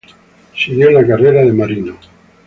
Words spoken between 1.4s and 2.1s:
de marino.